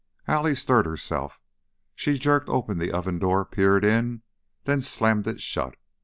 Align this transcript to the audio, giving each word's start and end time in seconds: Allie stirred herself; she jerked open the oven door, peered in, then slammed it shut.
Allie 0.27 0.55
stirred 0.55 0.87
herself; 0.87 1.39
she 1.93 2.17
jerked 2.17 2.49
open 2.49 2.79
the 2.79 2.91
oven 2.91 3.19
door, 3.19 3.45
peered 3.45 3.85
in, 3.85 4.23
then 4.63 4.81
slammed 4.81 5.27
it 5.27 5.39
shut. 5.39 5.75